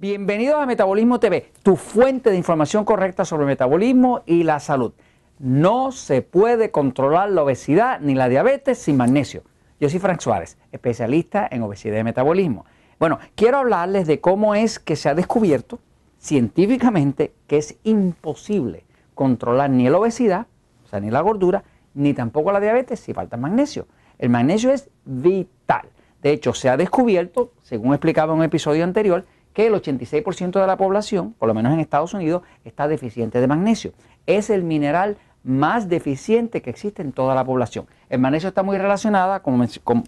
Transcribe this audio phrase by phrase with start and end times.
[0.00, 4.94] Bienvenidos a Metabolismo TV, tu fuente de información correcta sobre metabolismo y la salud.
[5.38, 9.42] No se puede controlar la obesidad ni la diabetes sin magnesio.
[9.78, 12.64] Yo soy Frank Suárez, especialista en obesidad y metabolismo.
[12.98, 15.80] Bueno, quiero hablarles de cómo es que se ha descubierto
[16.18, 20.46] científicamente que es imposible controlar ni la obesidad,
[20.86, 21.62] o sea, ni la gordura,
[21.92, 23.86] ni tampoco la diabetes si falta magnesio.
[24.18, 25.90] El magnesio es vital.
[26.22, 30.66] De hecho, se ha descubierto, según explicaba en un episodio anterior, que el 86% de
[30.66, 33.92] la población, por lo menos en Estados Unidos, está deficiente de magnesio.
[34.26, 37.86] Es el mineral más deficiente que existe en toda la población.
[38.08, 39.42] El magnesio está muy, relacionada,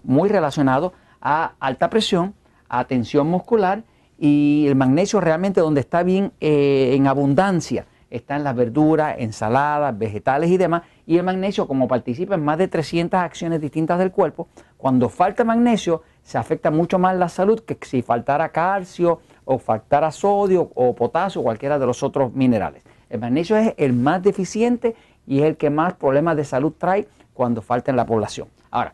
[0.03, 2.35] muy relacionado a alta presión,
[2.69, 3.83] a tensión muscular
[4.17, 7.85] y el magnesio realmente donde está bien eh, en abundancia
[8.15, 10.83] está en las verduras, ensaladas, vegetales y demás.
[11.05, 14.47] Y el magnesio, como participa en más de 300 acciones distintas del cuerpo,
[14.77, 20.11] cuando falta magnesio se afecta mucho más la salud que si faltara calcio o faltara
[20.11, 22.83] sodio o potasio o cualquiera de los otros minerales.
[23.09, 27.07] El magnesio es el más deficiente y es el que más problemas de salud trae
[27.33, 28.47] cuando falta en la población.
[28.69, 28.93] Ahora,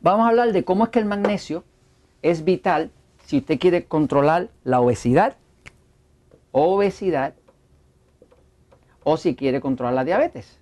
[0.00, 1.62] vamos a hablar de cómo es que el magnesio
[2.22, 2.90] es vital
[3.26, 5.36] si usted quiere controlar la obesidad,
[6.52, 7.34] obesidad
[9.04, 10.58] o si quiere controlar la diabetes.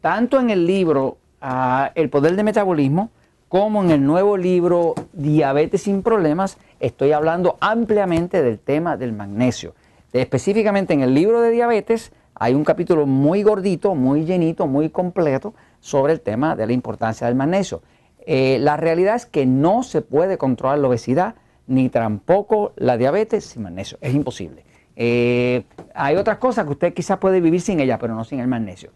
[0.00, 3.10] Tanto en el libro ah, El poder de metabolismo
[3.48, 9.74] como en el nuevo libro Diabetes sin problemas, estoy hablando ampliamente del tema del magnesio.
[10.12, 15.54] Específicamente en el libro de diabetes hay un capítulo muy gordito, muy llenito, muy completo
[15.80, 17.82] sobre el tema de la importancia del magnesio.
[18.26, 23.44] Eh, la realidad es que no se puede controlar la obesidad ni tampoco la diabetes
[23.44, 23.98] sin magnesio.
[24.00, 24.64] Es imposible.
[24.96, 25.64] Eh,
[25.96, 28.90] hay otras cosas que usted quizás puede vivir sin ella, pero no sin el magnesio.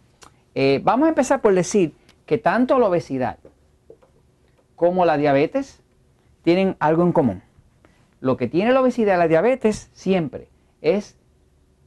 [0.54, 1.94] Eh, vamos a empezar por decir
[2.26, 3.38] que tanto la obesidad
[4.76, 5.82] como la diabetes
[6.42, 7.42] tienen algo en común.
[8.20, 10.48] Lo que tiene la obesidad y la diabetes siempre
[10.82, 11.16] es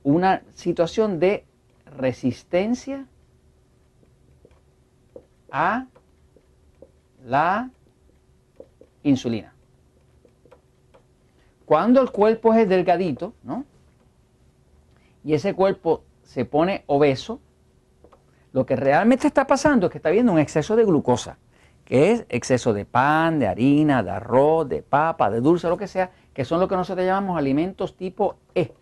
[0.03, 1.45] una situación de
[1.97, 3.05] resistencia
[5.51, 5.85] a
[7.23, 7.69] la
[9.03, 9.53] insulina.
[11.65, 13.65] Cuando el cuerpo es delgadito, ¿no?
[15.23, 17.39] Y ese cuerpo se pone obeso,
[18.51, 21.37] lo que realmente está pasando es que está habiendo un exceso de glucosa
[21.85, 25.87] que es exceso de pan, de harina, de arroz, de papa, de dulce, lo que
[25.87, 28.73] sea, que son lo que nosotros llamamos alimentos tipo E,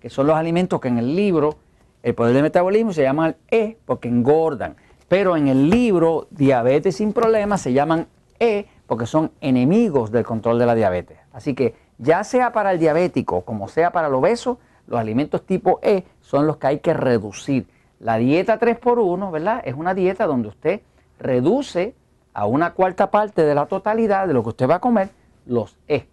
[0.00, 1.56] que son los alimentos que en el libro
[2.02, 4.76] El Poder del Metabolismo se llaman E porque engordan,
[5.08, 8.06] pero en el libro Diabetes sin Problemas se llaman
[8.40, 11.18] E porque son enemigos del control de la diabetes.
[11.32, 15.78] Así que ya sea para el diabético como sea para el obeso, los alimentos tipo
[15.82, 17.68] E son los que hay que reducir.
[18.00, 19.62] La dieta 3x1, ¿verdad?
[19.64, 20.80] Es una dieta donde usted
[21.18, 21.94] reduce
[22.32, 25.10] a una cuarta parte de la totalidad de lo que usted va a comer,
[25.46, 26.06] los E.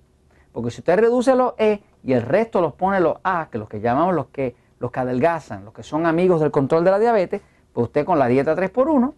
[0.51, 3.69] Porque si usted reduce los E y el resto los pone los A, que los
[3.69, 6.99] que llamamos los que, los que adelgazan, los que son amigos del control de la
[6.99, 7.41] diabetes,
[7.71, 9.13] pues usted con la dieta 3x1,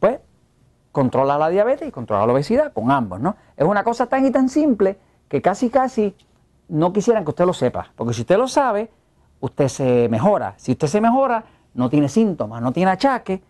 [0.00, 0.20] pues
[0.92, 3.36] controla la diabetes y controla la obesidad con ambos, ¿no?
[3.56, 4.98] Es una cosa tan y tan simple
[5.28, 6.14] que casi casi
[6.68, 7.90] no quisieran que usted lo sepa.
[7.96, 8.90] Porque si usted lo sabe,
[9.40, 10.54] usted se mejora.
[10.56, 13.42] Si usted se mejora, no tiene síntomas, no tiene achaque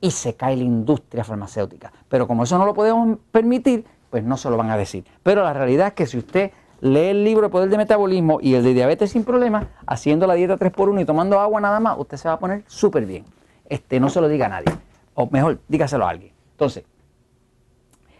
[0.00, 1.92] y se cae la industria farmacéutica.
[2.08, 5.04] Pero como eso no lo podemos permitir, pues no se lo van a decir.
[5.22, 8.54] Pero la realidad es que si usted lee el libro El Poder de Metabolismo y
[8.54, 12.16] el de Diabetes sin Problemas, haciendo la dieta 3x1 y tomando agua nada más, usted
[12.16, 13.24] se va a poner súper bien.
[13.68, 14.72] Este, no se lo diga a nadie.
[15.14, 16.32] O mejor, dígaselo a alguien.
[16.52, 16.84] Entonces,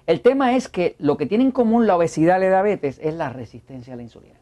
[0.06, 3.15] el tema es que lo que tiene en común la obesidad y la diabetes es
[3.15, 4.38] la resistencia a la insulina.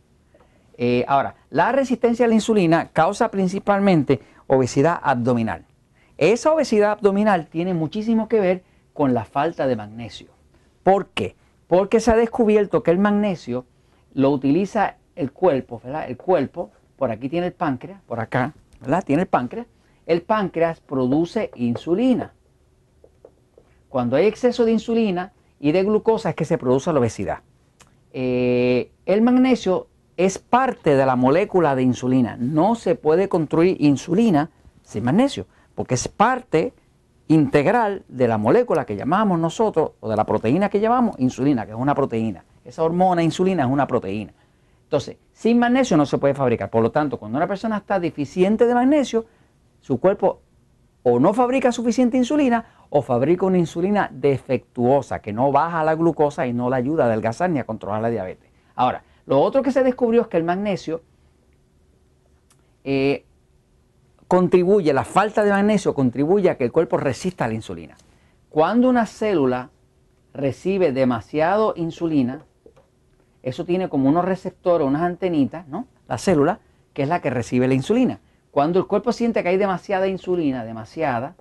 [0.77, 5.65] Eh, ahora, la resistencia a la insulina causa principalmente obesidad abdominal.
[6.17, 10.29] Esa obesidad abdominal tiene muchísimo que ver con la falta de magnesio.
[10.83, 11.37] ¿Por qué?
[11.67, 13.67] Porque se ha descubierto que el magnesio
[14.15, 16.09] lo utiliza el cuerpo, ¿verdad?
[16.09, 19.05] El cuerpo, por aquí tiene el páncreas, por acá, ¿verdad?
[19.05, 19.67] Tiene el páncreas.
[20.07, 22.33] El páncreas produce insulina.
[23.89, 27.41] Cuando hay exceso de insulina y de glucosa es que se produce la obesidad.
[28.13, 32.37] Eh, el magnesio es parte de la molécula de insulina.
[32.39, 34.51] No se puede construir insulina
[34.83, 36.73] sin magnesio porque es parte
[37.29, 41.73] integral de la molécula que llamamos nosotros, o de la proteína que llamamos insulina, que
[41.73, 42.45] es una proteína.
[42.65, 44.33] Esa hormona insulina es una proteína.
[44.83, 46.71] Entonces, sin magnesio no se puede fabricar.
[46.71, 49.27] Por lo tanto, cuando una persona está deficiente de magnesio,
[49.81, 50.41] su cuerpo
[51.03, 56.47] o no fabrica suficiente insulina o fabrica una insulina defectuosa que no baja la glucosa
[56.47, 58.51] y no le ayuda a adelgazar ni a controlar la diabetes.
[58.75, 61.03] Ahora, lo otro que se descubrió es que el magnesio
[62.85, 63.25] eh,
[64.27, 67.97] contribuye, la falta de magnesio contribuye a que el cuerpo resista a la insulina.
[68.49, 69.71] Cuando una célula
[70.33, 72.45] recibe demasiado insulina,
[73.43, 75.87] eso tiene como unos receptores, unas antenitas, ¿no?
[76.07, 76.61] La célula,
[76.95, 78.21] que es la que recibe la insulina.
[78.51, 81.37] Cuando el cuerpo siente que hay demasiada insulina, demasiada,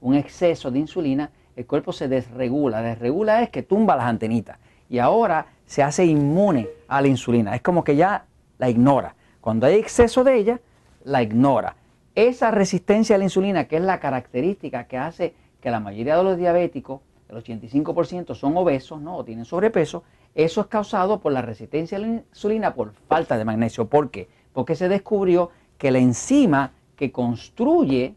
[0.00, 2.82] un exceso de insulina, el cuerpo se desregula.
[2.82, 4.58] Desregula es que tumba las antenitas
[4.88, 7.54] y ahora se hace inmune a la insulina.
[7.54, 8.24] Es como que ya
[8.58, 9.14] la ignora.
[9.40, 10.60] Cuando hay exceso de ella,
[11.04, 11.76] la ignora.
[12.14, 16.24] Esa resistencia a la insulina, que es la característica que hace que la mayoría de
[16.24, 19.16] los diabéticos, el 85% son obesos ¿no?
[19.16, 20.02] o tienen sobrepeso,
[20.34, 23.86] eso es causado por la resistencia a la insulina por falta de magnesio.
[23.86, 24.28] ¿Por qué?
[24.52, 28.16] Porque se descubrió que la enzima que construye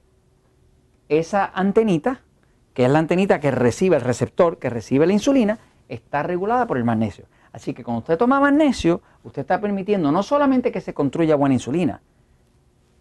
[1.09, 2.21] esa antenita,
[2.73, 5.59] que es la antenita que recibe el receptor, que recibe la insulina,
[5.89, 7.25] está regulada por el magnesio.
[7.51, 11.53] Así que cuando usted toma magnesio, usted está permitiendo no solamente que se construya buena
[11.53, 12.01] insulina,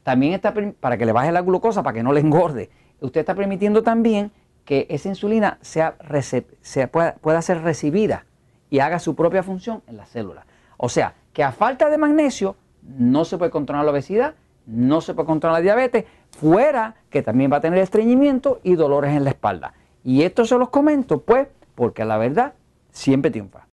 [0.02, 2.70] también está para que le baje la glucosa, para que no le engorde.
[3.00, 4.32] Usted está permitiendo también
[4.64, 5.96] que esa insulina sea,
[6.90, 8.26] pueda, pueda ser recibida
[8.68, 10.46] y haga su propia función en la célula.
[10.76, 14.34] O sea, que a falta de magnesio no se puede controlar la obesidad,
[14.66, 19.12] no se puede controlar la diabetes, fuera que también va a tener estreñimiento y dolores
[19.16, 19.74] en la espalda.
[20.04, 22.54] Y esto se los comento, pues, porque la verdad
[22.90, 23.66] siempre triunfa.